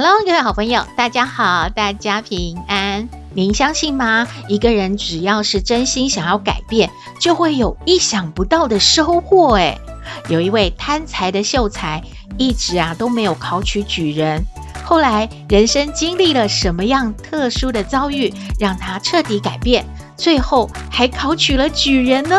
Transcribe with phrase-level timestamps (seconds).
[0.00, 3.08] Hello，各位好朋友，大家好，大家平安。
[3.34, 4.28] 您相信吗？
[4.46, 6.88] 一个人只要是真心想要改变，
[7.18, 9.56] 就会有意想不到的收获。
[9.56, 9.76] 哎，
[10.28, 12.00] 有一位贪财的秀才，
[12.36, 14.40] 一直啊都没有考取举人。
[14.84, 19.84] 后来人生经历了什么样特殊的遭遇，让他彻底改变，
[20.16, 22.36] 最后还考取了举人呢？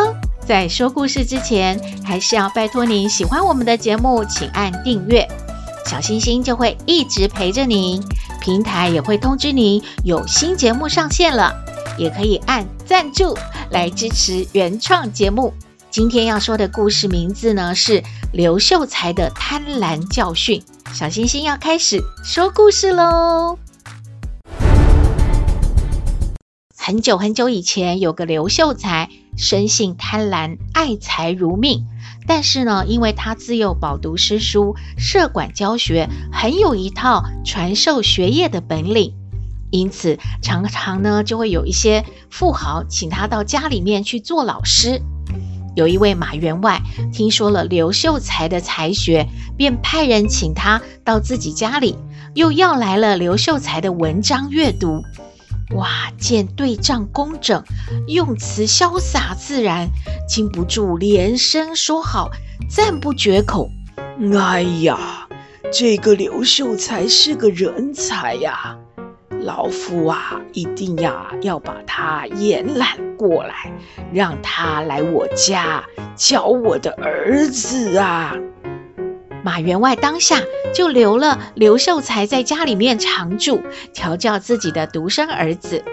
[0.47, 5.27] 在说故事之前，还是要拜托您喜欢我们的节目，请按订阅。
[5.89, 7.99] 小星星就会一直陪着您，
[8.39, 11.51] 平台也会通知您有新节目上线了，
[11.97, 13.35] 也可以按赞助
[13.71, 15.51] 来支持原创节目。
[15.89, 20.61] 今天要说的故事名字呢，是刘秀才的贪婪教训。
[20.93, 23.57] 小星星要开始说故事喽。
[26.89, 31.85] 很久很久以前，有个刘秀才，生性贪婪，爱财如命。
[32.25, 39.13] 但是呢，因为他自幼饱读诗书，设馆教学，很有一套传授学业的本领，
[39.69, 44.99] 因此常常呢就会有一些富豪请他到家里面去做老师。
[45.75, 46.81] 有一位马员外
[47.13, 51.95] 听说了刘秀才的才学，便派人请他到自己家里，
[52.33, 55.03] 又要来了刘秀才的文章阅读。
[55.75, 56.11] 哇！
[56.17, 57.63] 见对仗工整，
[58.07, 59.89] 用词潇洒自然，
[60.27, 62.29] 禁不住连声说好，
[62.69, 63.69] 赞不绝口。
[64.33, 65.27] 哎呀，
[65.71, 68.77] 这个刘秀才是个人才呀！
[69.41, 73.71] 老夫啊，一定呀要把他延揽过来，
[74.11, 75.81] 让他来我家
[76.15, 78.35] 教我的儿子啊。
[79.43, 80.41] 马员外当下
[80.73, 83.61] 就留了刘秀才在家里面常住，
[83.93, 85.83] 调教自己的独生儿子。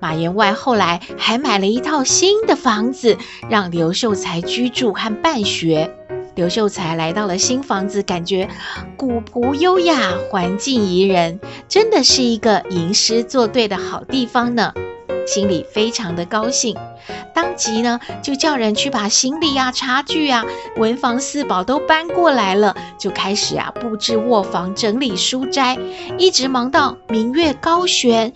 [0.00, 3.16] 马员外后来还买了一套新的房子，
[3.48, 5.96] 让刘秀才居住和办学。
[6.34, 8.48] 刘秀才来到了新房子，感觉
[8.96, 14.74] 古朴优雅，环境宜人，真的是一个吟诗作对的好地方呢。
[15.26, 16.76] 心里非常的高兴，
[17.34, 20.44] 当即呢就叫人去把行李啊、茶具啊、
[20.76, 25.78] 文房四宝都搬过来了，就开始啊布置卧房、整理书斋，
[26.18, 28.32] 一直忙到明月高悬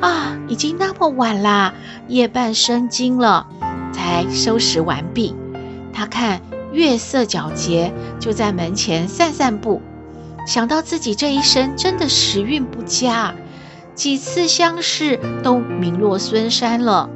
[0.00, 1.74] 啊，已经那么晚啦，
[2.06, 3.46] 夜半深更了，
[3.92, 5.34] 才收拾完毕。
[5.92, 6.40] 他看
[6.72, 9.82] 月色皎洁，就在门前散散步，
[10.46, 13.34] 想到自己这一生真的时运不佳。
[13.98, 17.10] 几次相试都名落孙山了，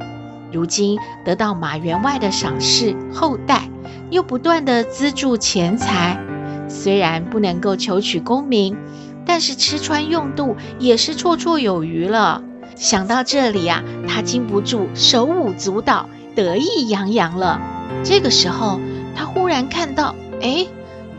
[0.51, 3.71] 如今得到马员外的赏识厚待，
[4.11, 6.19] 又不断的资助钱财，
[6.69, 8.77] 虽然不能够求取功名，
[9.25, 12.43] 但是吃穿用度也是绰绰有余了。
[12.75, 17.61] 想到这里啊，他禁不住手舞足蹈，得意洋洋了。
[18.03, 18.81] 这个时候，
[19.15, 20.67] 他忽然看到，哎，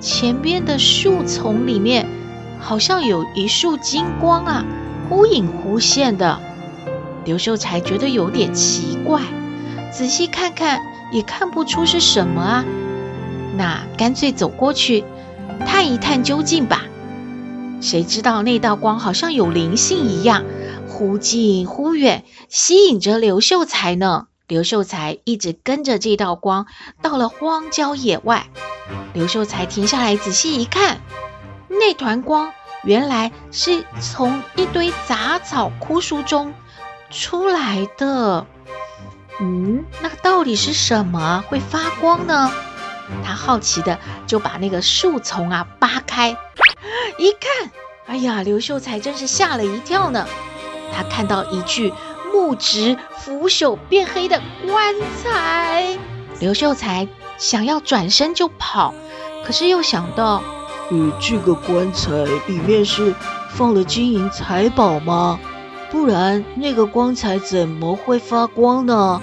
[0.01, 2.06] 前边的树丛里面
[2.59, 4.66] 好像有一束金光啊。
[5.13, 6.40] 忽隐忽现的，
[7.24, 9.22] 刘秀才觉得有点奇怪，
[9.91, 10.81] 仔细看看
[11.12, 12.66] 也看不出是什么啊。
[13.56, 15.03] 那干脆走过去
[15.68, 16.85] 探一探究竟吧。
[17.79, 20.46] 谁知道那道光好像有灵性一样，
[20.88, 24.25] 忽近忽远，吸引着刘秀才呢。
[24.47, 26.66] 刘秀才一直跟着这道光，
[27.03, 28.47] 到了荒郊野外。
[29.13, 31.01] 刘秀才停下来仔细一看，
[31.69, 32.51] 那团光。
[32.83, 36.53] 原来是从一堆杂草枯树中
[37.09, 38.45] 出来的。
[39.39, 42.51] 嗯，那到底是什么会发光呢？
[43.25, 46.38] 他好奇的就把那个树丛啊扒开，
[47.18, 47.71] 一看，
[48.06, 50.27] 哎呀，刘秀才真是吓了一跳呢。
[50.95, 51.94] 他看到一具
[52.31, 55.97] 木质腐朽变黑的棺材，
[56.39, 57.07] 刘秀才
[57.38, 58.94] 想要转身就跑，
[59.45, 60.44] 可是又想到。
[60.89, 62.12] 呃，这个棺材
[62.47, 63.13] 里面是
[63.51, 65.39] 放了金银财宝吗？
[65.91, 69.21] 不然那个棺材怎么会发光呢？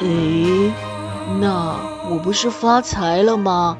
[0.00, 0.72] 诶，
[1.40, 1.76] 那
[2.10, 3.76] 我不是发财了吗？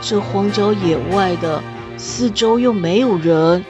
[0.00, 1.62] 这荒郊野外的，
[1.96, 3.64] 四周又没有人，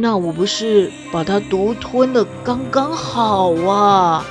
[0.00, 4.24] 那我不是把它独吞了刚刚好啊？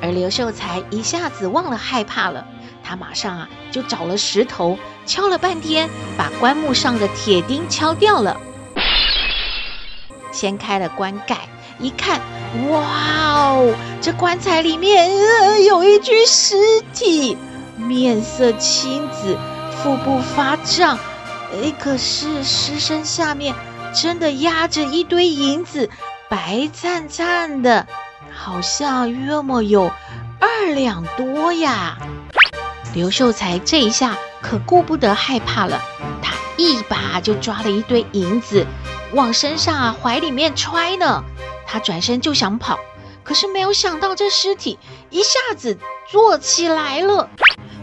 [0.00, 2.46] 而刘秀才一下子忘了害怕了。
[2.90, 4.76] 他马上啊就找了石头
[5.06, 5.88] 敲了半天，
[6.18, 8.40] 把棺木上的铁钉敲掉了。
[10.32, 11.48] 掀开了棺盖，
[11.78, 12.20] 一看，
[12.68, 12.82] 哇
[13.44, 16.56] 哦，这棺材里面，呃，有一具尸
[16.92, 17.38] 体，
[17.76, 19.38] 面色青紫，
[19.80, 20.98] 腹部发胀，
[21.52, 23.54] 哎，可是尸身下面
[23.94, 25.88] 真的压着一堆银子，
[26.28, 27.86] 白灿灿的，
[28.32, 29.92] 好像约莫有
[30.40, 31.96] 二两多呀。
[32.92, 35.80] 刘秀才这一下可顾不得害怕了，
[36.20, 38.66] 他一把就抓了一堆银子。
[39.12, 41.24] 往身上啊怀里面揣呢，
[41.66, 42.78] 他转身就想跑，
[43.22, 44.78] 可是没有想到这尸体
[45.10, 45.78] 一下子
[46.10, 47.28] 坐起来了，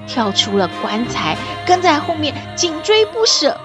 [0.07, 3.59] 跳出了棺材，跟在后面紧追不舍。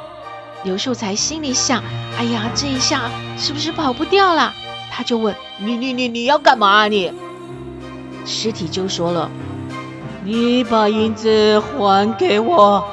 [0.65, 1.83] 刘秀才心里想：
[2.19, 4.53] 哎呀，这一下是不是跑不掉了？
[4.91, 7.13] 他就问：你你你你要干嘛啊你？
[8.25, 9.31] 尸体就说了：
[10.25, 12.87] 你把银子还给我。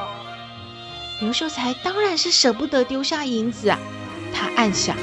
[1.22, 3.78] 刘秀才当然是舍不得丢下银子啊。
[4.34, 4.96] 他暗想：“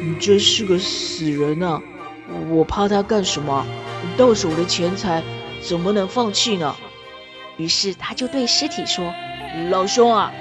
[0.00, 1.82] 你真是个死人啊！
[2.48, 3.66] 我怕他干什么？
[4.16, 5.22] 到手的钱财
[5.60, 6.74] 怎么能放弃呢？”
[7.58, 9.12] 于是他就对尸体说
[9.70, 10.32] ：“老兄啊，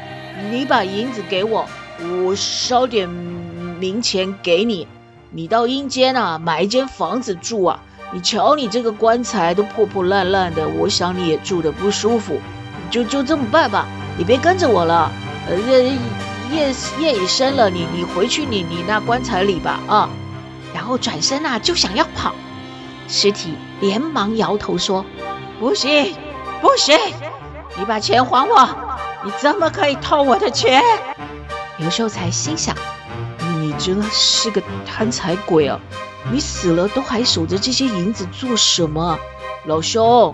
[0.52, 1.66] 你把银子给我，
[2.00, 4.88] 我烧点冥钱给你。
[5.32, 7.84] 你到阴间啊，买一间房子住啊。
[8.16, 12.40] 你瞧你这个棺材都破破烂烂的，我想你也住得不舒服。
[12.90, 13.86] 就就这么办吧，
[14.18, 15.12] 你别跟着我了。
[15.50, 15.58] 呃。”
[16.52, 20.10] 夜夜已深了，你你回去你你那棺材里吧啊！
[20.76, 22.36] 然后转身啊就想要跑，
[23.08, 25.04] 尸体连忙摇头说
[25.60, 26.16] ：“不行
[26.62, 26.96] 不行，
[27.78, 28.70] 你把钱还我！
[29.24, 30.82] 你怎么可以偷我的钱？”
[31.78, 32.76] 刘秀才心想
[33.78, 35.80] ：“真是个贪财鬼啊！
[36.32, 39.18] 你死了都还守着这些银子做什么？
[39.66, 40.34] 老兄，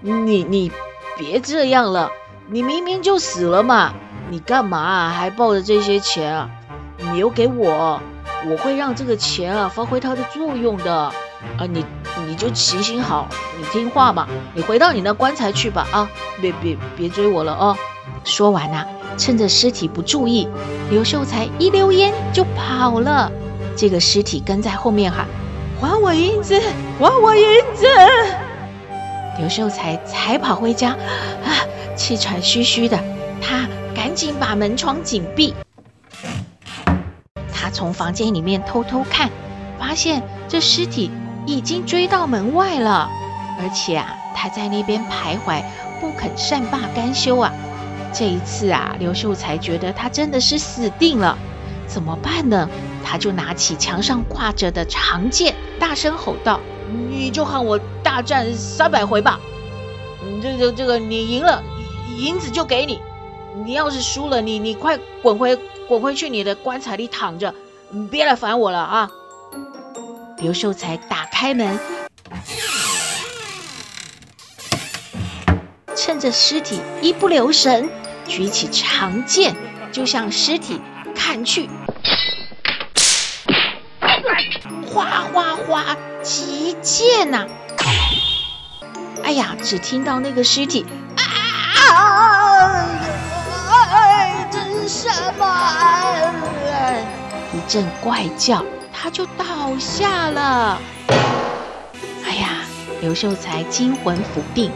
[0.00, 0.72] 你你
[1.16, 2.10] 别这样了，
[2.48, 3.92] 你明明就死了嘛！”
[4.30, 5.10] 你干嘛？
[5.10, 6.50] 还抱着这些钱啊？
[6.96, 8.00] 你留给我，
[8.46, 10.94] 我会让这个钱啊发挥它的作用的。
[11.58, 11.84] 啊，你
[12.26, 13.28] 你就行行好，
[13.58, 15.86] 你听话嘛，你回到你那棺材去吧。
[15.92, 16.08] 啊，
[16.40, 17.76] 别别别追我了啊！
[18.24, 18.84] 说完呐，
[19.16, 20.48] 趁着尸体不注意，
[20.90, 23.30] 刘秀才一溜烟就跑了。
[23.76, 25.26] 这个尸体跟在后面喊
[25.80, 26.60] ：“还我银子，
[26.98, 27.42] 还我银
[27.74, 27.86] 子！”
[29.38, 30.90] 刘秀才才跑回家，
[31.44, 31.48] 啊，
[31.96, 32.98] 气喘吁吁的，
[33.40, 33.68] 他。
[33.94, 35.54] 赶紧把门窗紧闭。
[37.52, 39.30] 他从房间里面偷偷看，
[39.78, 41.12] 发现这尸体
[41.46, 43.08] 已经追到门外了，
[43.60, 45.62] 而且啊，他在那边徘徊，
[46.00, 47.52] 不肯善罢甘休啊。
[48.14, 51.36] 这一次啊，刘秀才觉得他真的是死定了，
[51.88, 52.70] 怎么办呢？
[53.04, 56.60] 他就拿起墙上挂着的长剑，大声吼道
[57.10, 59.40] ：“你就和我大战三百回吧！
[60.40, 61.62] 这个这个，你赢了，
[62.16, 63.00] 银子就给你。”
[63.64, 65.56] 你要是输了，你你快滚回
[65.86, 67.54] 滚回去你的棺材里躺着，
[68.10, 69.10] 别来烦我了啊！
[70.38, 71.78] 刘秀才打开门，
[75.94, 77.88] 趁着尸体一不留神，
[78.26, 79.54] 举起长剑
[79.92, 80.80] 就向尸体
[81.14, 81.68] 砍去，
[84.86, 87.46] 哗哗哗，急剑呐！
[89.22, 90.84] 哎呀，只听到那个尸体
[91.16, 91.22] 啊！
[94.86, 95.44] 什么？
[97.52, 100.78] 一阵怪叫，他就倒下了。
[102.24, 102.64] 哎呀，
[103.00, 104.70] 刘秀才惊魂甫定，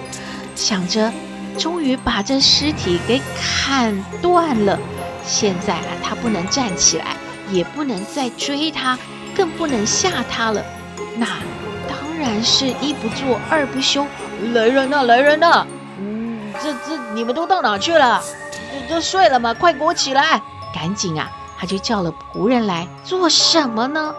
[0.55, 1.13] 想着
[1.59, 4.79] 终于把这尸体给砍断了。
[5.25, 7.17] 现在啊，他不能站起来，
[7.51, 8.99] 也不能再追他，
[9.37, 10.65] 更不能吓他了。
[11.17, 11.27] 那
[11.89, 14.07] 当然是一不做二不休。
[14.55, 15.67] 来人呐，来人呐！
[15.99, 18.23] 嗯，这这你们都到哪去了？
[18.89, 19.53] 这睡了吗？
[19.53, 20.41] 快给我起来！
[20.75, 21.29] 赶紧啊！
[21.59, 24.15] 他就叫了仆人来做什么呢？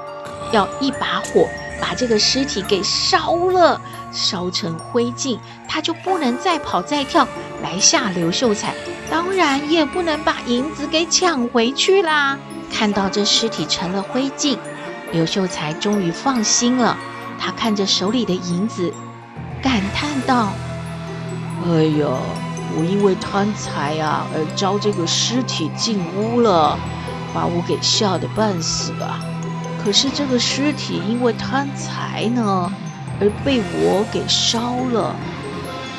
[0.51, 1.47] 要一把火
[1.81, 3.79] 把这个尸体给烧了，
[4.11, 7.27] 烧成灰烬，他就不能再跑再跳
[7.61, 8.73] 来吓刘秀才，
[9.09, 12.37] 当然也不能把银子给抢回去啦。
[12.71, 14.57] 看到这尸体成了灰烬，
[15.11, 16.97] 刘秀才终于放心了。
[17.39, 18.93] 他看着手里的银子，
[19.61, 20.49] 感叹道
[21.65, 22.07] ：“哎呀！”
[22.77, 26.77] 我因为贪财啊，而招这个尸体进屋了，
[27.33, 29.19] 把我给吓得半死啊！
[29.83, 32.71] 可是这个尸体因为贪财呢，
[33.19, 35.15] 而被我给烧了。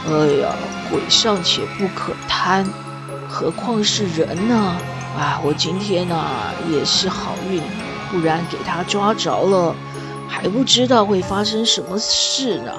[0.08, 0.54] 哎呀，
[0.90, 2.66] 鬼尚且不可贪，
[3.28, 4.76] 何况是人呢？
[5.18, 7.60] 啊，我今天呐、啊、也是好运，
[8.10, 9.74] 不然给他抓着了，
[10.28, 12.72] 还不知道会发生什么事呢。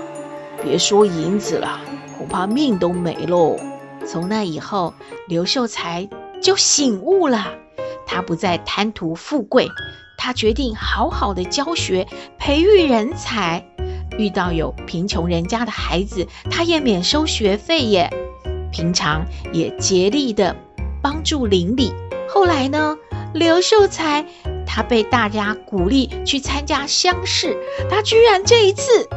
[0.64, 1.80] 别说银子了，
[2.18, 3.60] 恐怕命都没喽。
[4.08, 4.94] 从那以后，
[5.28, 6.08] 刘秀才
[6.42, 7.48] 就醒悟了，
[8.08, 9.70] 他不再贪图富贵，
[10.24, 13.66] 他决定好好的教学，培育人才。
[14.20, 18.08] 遇到有贫穷人家的孩子，他也免收学费耶。
[18.72, 20.56] 平常也竭力的
[21.02, 21.92] 帮助邻里。
[22.30, 22.96] 后来呢，
[23.34, 24.24] 刘秀才
[24.64, 27.58] 他被大家鼓励去参加乡试，
[27.90, 29.10] 他居然这一次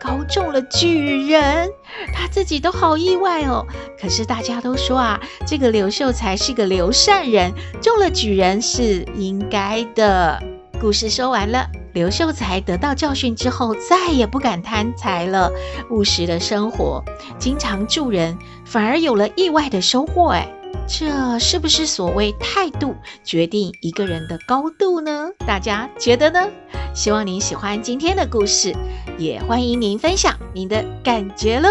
[0.00, 1.70] 高中了举人，
[2.14, 3.66] 他自己都好意外哦。
[4.00, 7.52] 可是大家都说啊，这个刘秀才是个刘善人，
[7.82, 10.42] 中了举人是应该的。
[10.80, 11.68] 故事说完了。
[11.92, 15.50] 刘秀才得到教训之后，再也不敢贪财了，
[15.90, 17.04] 务实的生活，
[17.36, 20.28] 经常助人，反而有了意外的收获。
[20.28, 20.48] 哎，
[20.86, 22.94] 这是不是所谓态度
[23.24, 25.30] 决定一个人的高度呢？
[25.46, 26.48] 大家觉得呢？
[26.92, 28.74] 希望您喜欢今天的故事，
[29.16, 31.68] 也欢迎您分享您的感觉喽。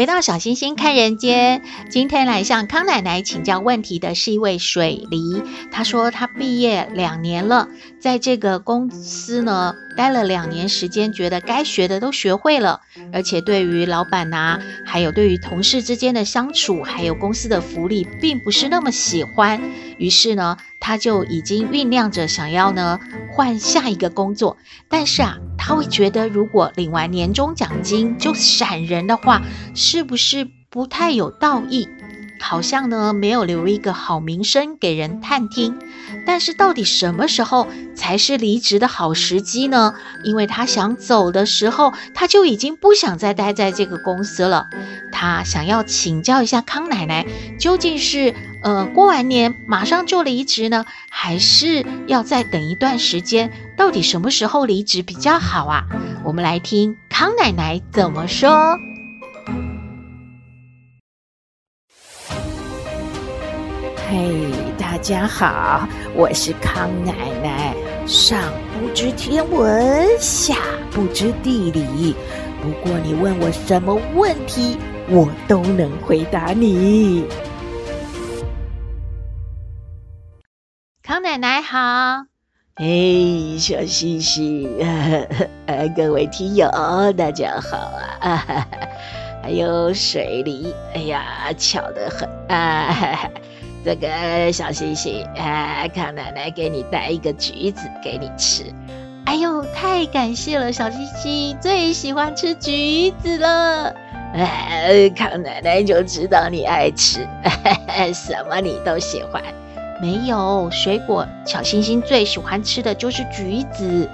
[0.00, 5.42] 回到小星星看人间，今天来向康奶奶请教问题的是一位水梨。
[5.70, 7.68] 她说她毕业两年了，
[8.00, 12.80] 在这个公司呢待了两年时间，觉得该学的都学会了，
[13.12, 19.60] 而且对于老板呐、还有对于同事之间的相处，还有公司的福利，并不是那么喜欢。
[19.98, 22.98] 于是呢，他就已经酝酿着想要呢
[23.32, 24.56] 换下一个工作，
[24.88, 25.38] 但是啊。
[25.62, 29.42] 他会觉得，如果领完年终奖金就闪人的话，
[29.74, 31.86] 是不是不太有道义？
[32.40, 35.78] 好像呢，没有留一个好名声给人探听。
[36.26, 39.94] 但是到底什么时候才是离职的好时机呢？
[40.24, 44.68] 因为他想走的时候，他就已经不想再待在这个公司了。
[45.12, 47.26] 他想要请教一下康奶奶，
[47.58, 53.52] 究竟是呃过完年马上就离职呢，还是要再等一段时间？
[53.76, 55.84] 到底什么时候离职比较好啊？
[56.24, 58.78] 我们来听康奶奶怎么说。
[64.10, 65.86] 嘿大家好，
[66.16, 67.12] 我是康奶
[67.44, 67.72] 奶。
[68.08, 70.56] 上不知天文，下
[70.90, 72.16] 不知地理。
[72.60, 74.76] 不过你问我什么问题，
[75.08, 77.24] 我都能回答你。
[81.04, 82.24] 康奶奶好，
[82.74, 84.76] 嘿，小星星，
[85.66, 86.68] 呃， 各位听友
[87.16, 87.76] 大家好
[88.22, 88.66] 啊，
[89.40, 93.30] 还有水梨，哎呀，巧得很啊。
[93.84, 98.64] 这个小星星，啊，康奶奶给你带一个橘子给你吃。
[99.24, 103.94] 哎呦，太感谢了，小星星最喜欢吃橘子了。
[104.34, 107.26] 哎，康奶奶就知道你爱吃，
[108.12, 109.42] 什么你都喜欢。
[110.00, 114.08] 没有水果，小星星最喜欢吃的就是橘子。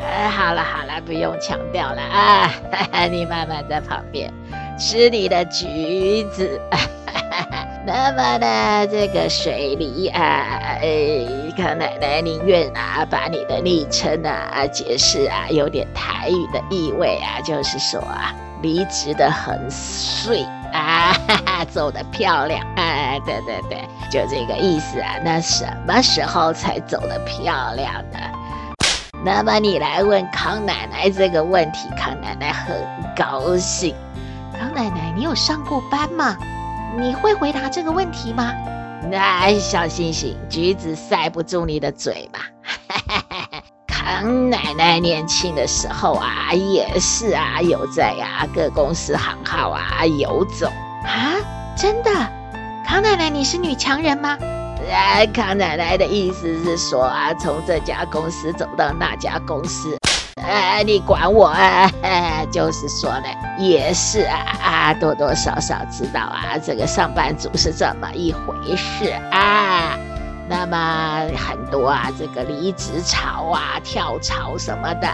[0.00, 2.50] 哎，好了好了，不用强调了啊，
[3.10, 4.32] 你慢慢在旁边
[4.78, 6.60] 吃你的橘子。
[7.88, 10.20] 那么呢，这个水梨啊，
[10.82, 11.26] 哎，
[11.56, 25.14] 康奶奶宁愿啊，把你的昵称啊解释啊，有点台语的意味啊，就是说啊，离职的很碎啊，哈哈，走得漂亮，哎，对对对，就这个意思啊。
[25.24, 28.18] 那什么时候才走得漂亮呢？
[29.24, 32.76] 那么你来问康奶奶这个问题，康奶奶很
[33.16, 33.94] 高兴。
[34.58, 36.36] 康奶奶，你有上过班吗？
[36.96, 38.52] 你会回答这个问题吗？
[39.10, 42.40] 那小星星，橘子塞不住你的嘴嘛。
[43.86, 50.66] 康奶奶年轻的时候啊，也是啊，有在啊各公司行号啊游走
[51.04, 51.36] 啊。
[51.76, 52.10] 真的？
[52.86, 54.38] 康奶奶，你是女强人吗？
[54.90, 59.97] 啊，康奶奶的意思是说啊，从这家公司走到那家公司。
[60.38, 61.90] 哎，你管我啊！
[62.02, 63.26] 哎，就是说呢，
[63.58, 69.96] 也是啊啊，多多少少知道啊，这个上班族是这么一回事啊。
[70.48, 75.08] 那么很多啊，这个离职潮啊、跳槽什么的，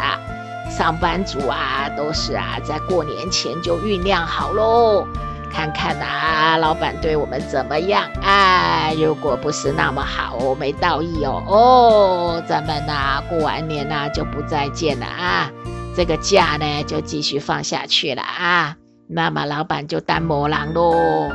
[0.71, 5.07] 上班族啊，都是啊，在过年前就酝酿好喽。
[5.55, 8.11] 看看啊，老板对我们怎么样？
[8.21, 11.43] 啊，如果不是那么好，我没道义哦。
[11.47, 15.49] 哦，咱们呐，过完年呐就不再见了啊。
[15.97, 18.75] 这个假呢就继续放下去了啊。
[19.07, 21.31] 那么老板就当磨郎喽。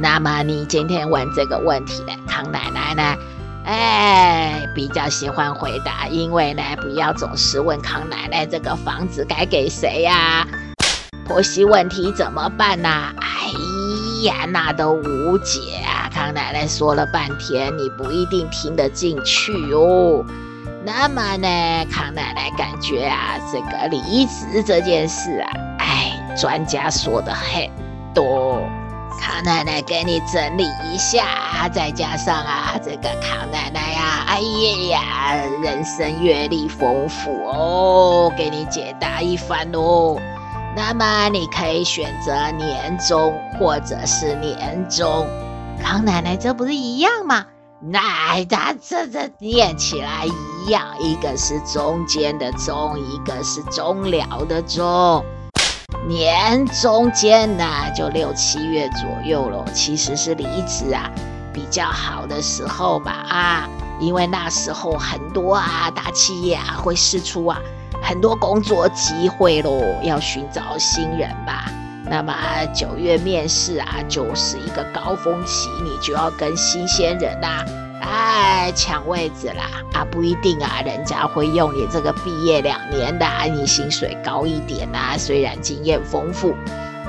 [0.00, 3.16] 那么你今天问这个问题呢，康奶奶呢，
[3.66, 10.46] 哎，比较喜欢回答，因为呢，不要总是问康奶奶这个房子该给谁呀。
[11.32, 12.90] 婆媳问题怎么办呢？
[13.16, 13.48] 哎
[14.22, 16.10] 呀，那都无解啊！
[16.12, 20.22] 康奶奶说了半天，你不一定听得进去哦。
[20.84, 27.66] 那么呢，康奶奶感觉啊，这个离职这件事啊，哎，专家说的很
[28.12, 28.60] 多。
[29.18, 40.20] 康奶奶给你整理一下，再加上啊，这个康奶奶呀、啊，哎呀呀，人生阅历丰富哦，给你解答一番哦。
[40.74, 45.26] 那么你可以选择年终或者是年终。
[45.82, 47.46] 康奶奶，这不是一样吗？
[47.80, 55.24] 那它这这念起来一样，一个是中间的中，一个是终了的终。
[56.08, 57.64] 年中间呢，
[57.94, 61.10] 就六七月左右咯，其实是离职啊
[61.52, 63.68] 比较好的时候吧啊，
[64.00, 67.58] 因为那时候很多啊大企业啊会释出啊
[68.12, 71.72] 很多工作机会咯，要寻找新人吧。
[72.04, 72.34] 那么
[72.74, 77.64] 九月面试啊就是一个高峰期，你就要跟新鲜人呐、啊。
[78.02, 79.64] 哎，抢位置啦！
[79.94, 85.16] 啊，不一定啊，人家会用你这个毕业两年的啊，你薪水高一点呐。
[85.16, 86.54] 虽然经验丰富，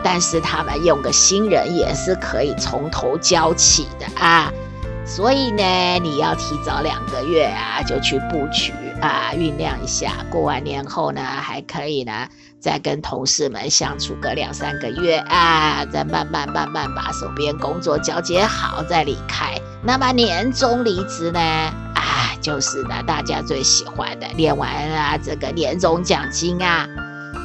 [0.05, 4.50] 但是他们用个新人也是可以从头教起的啊。
[5.05, 10.25] 所以呢，你要提早两个月啊，就去布局啊，酝酿一下。
[10.31, 12.27] 过完年后呢，还可以呢。
[12.60, 19.60] 再跟同事们相处个两三个月啊，再慢慢慢慢把手边工作交接好，再离开。
[19.83, 21.39] 那么年终离职呢？
[21.39, 26.88] 啊，就是呢，大家最喜欢的，领完啊这个年终奖金啊。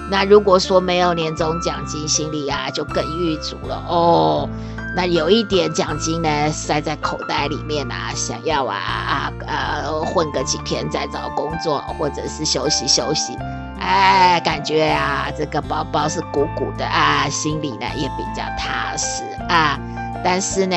[0.09, 4.49] 那如果说没有年终奖金，心里啊就更郁卒了哦。
[4.97, 13.37] 那有一点奖金呢，塞在口袋里面啊，想要啊啊呃混个几天再找工作，或者是休息休息。
[13.79, 19.79] 哎，感觉啊，这个包包是鼓鼓的啊，心里呢也比较踏实啊。
[20.25, 20.77] 但是呢，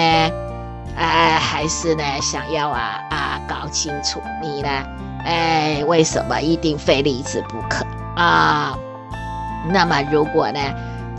[0.96, 4.70] 哎，还是呢想要啊啊搞清楚你呢，
[5.26, 7.84] 哎，为什么一定非离职不可
[8.16, 8.78] 啊？
[9.72, 10.60] 那么如果呢，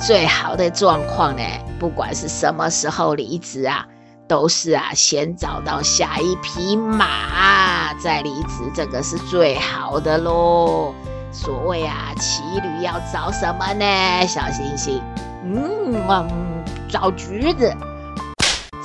[0.05, 1.43] 最好的状况呢，
[1.79, 3.87] 不管是什么时候离职啊，
[4.27, 10.93] 都是啊先找到下一匹马再离职，这个是最好的喽。
[11.31, 14.27] 所谓啊，骑驴要找什么呢？
[14.27, 15.01] 小星星，
[15.45, 17.73] 嗯，嗯，找橘子。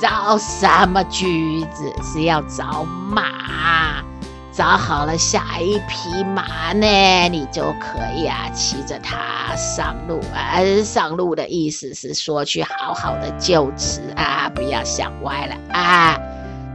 [0.00, 1.92] 找什么橘子？
[2.00, 4.04] 是要找马。
[4.58, 10.18] 找好了下一匹马呢，你就可以啊，骑着它上路。
[10.34, 16.18] 啊，上路的意思是说去好好的就职啊，不要想歪了啊。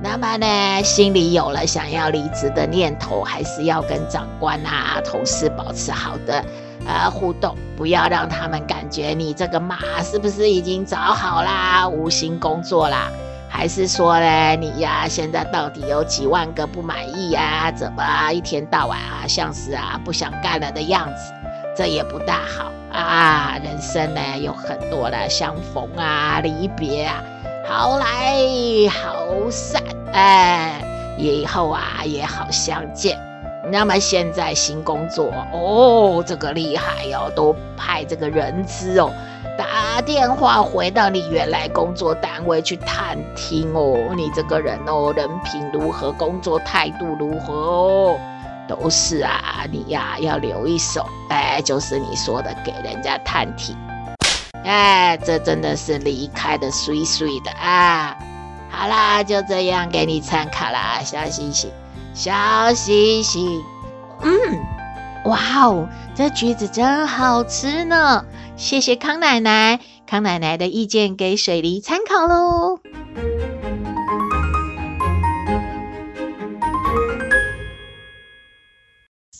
[0.01, 6.41] 那么呢，心里有了想要离职的念头，还是要跟长官啊、同事保持好的
[6.87, 13.11] 呃互动，不要让他们感觉你这个马是不是已经找好啦，无心工作啦，
[13.55, 17.71] 还是说呢，你呀现在到底有几万个不满意呀？
[17.71, 21.31] 怎么一天到晚啊像是啊不想干了的样子？
[21.77, 23.55] 这也不大好啊。
[23.63, 27.23] 人生呢有很多的相逢啊、离别啊。
[27.69, 28.33] 好来
[28.89, 30.83] 好散，哎，
[31.19, 33.17] 以后啊也好相见。
[33.71, 39.13] 那么现在新工作哦，这个厉害哟、哦，都派这个人资哦，
[39.57, 48.19] 打电话回到你原来工作单位去探听哦，你这个人哦，人品如何，工作态度如何哦，
[48.67, 53.77] 都是啊，你呀要留一手，哎，就是你说的给人家探听。
[54.63, 58.15] 哎，这真的是离开的水水的啊！
[58.71, 61.69] 好啦，就这样给你参考啦，小星星，
[62.13, 63.61] 小星星。
[64.21, 64.31] 嗯，
[65.25, 65.37] 哇
[65.67, 68.25] 哦，这橘子真好吃呢！
[68.63, 72.79] 谢谢康奶奶，康奶奶的意见给水梨参考喽。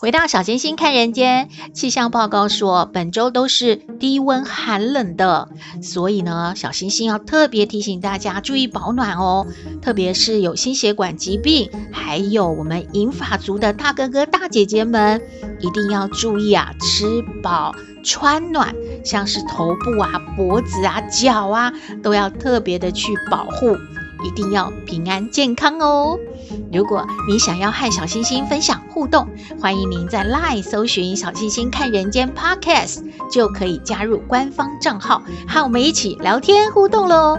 [0.03, 5.47] 回到小星星看人间，气象报告说本周都是低温寒冷的，
[5.81, 9.47] 所以呢，小星星要特别提醒大家注意保暖哦。
[9.81, 15.21] 特别是有心血管疾病，还有我们银发族的大哥哥大姐姐们，
[15.61, 21.71] 一定要注意啊，吃饱穿暖，像是头部啊、脖子啊、脚啊，
[22.03, 23.77] 都要特别的去保护。
[24.23, 26.17] 一定要平安健康哦！
[26.71, 29.27] 如果你想要和小星星分享互动，
[29.59, 37.37] 欢迎您在 LINE 搜寻“小星星看人间 Podcast”，就可以加入官方账号，和我们一起聊天互动喽！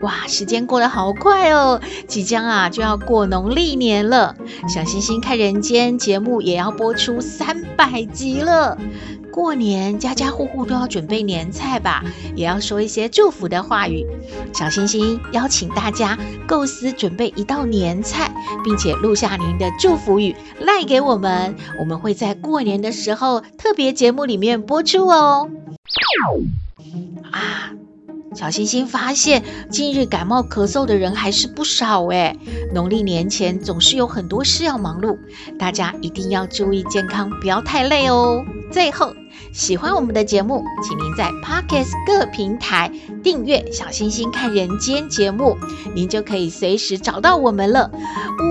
[0.00, 4.34] 哇，时间过得好快哦，即将啊就要过农历年了，
[4.68, 8.78] 小星星看人间节目也要播出三百集了。
[9.30, 12.02] 过年家家户户都要准备年菜吧，
[12.34, 14.04] 也要说一些祝福的话语。
[14.52, 18.34] 小星星邀请大家构思准备一道年菜，
[18.64, 25.48] 并且录下您的祝福语赖给我们，我们会在过年的时候特别节目里面播出哦。
[27.30, 27.70] 啊！
[28.34, 32.38] 小星星发现，近日感冒咳嗽的人还是不少诶。
[32.72, 35.18] 农历年前总是有很多事要忙碌，
[35.58, 38.44] 大家一定要注意健康，不要太累哦。
[38.70, 39.12] 最后，
[39.52, 45.58] 喜欢我们的节目，请您在 Podcast 各平台订阅《小星星看人间》节目，
[45.92, 47.90] 您就可以随时找到我们了。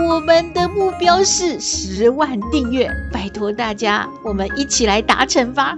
[0.10, 5.78] 我们的目标是十万订阅，拜托大家，我们一起来达成吧。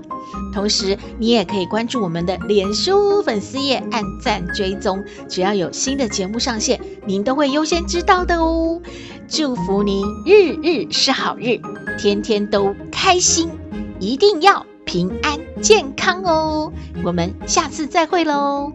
[0.54, 8.82] 同时，你也可以关注我们的脸书粉丝页，按赞追踪，只要有新的节目上线，您都会优先知道的哦。
[9.28, 11.60] 祝福您日日是好日，
[11.98, 13.50] 天天都开心，
[14.00, 16.74] 一定要平安健康哦。
[17.04, 18.74] 我们下次再会喽。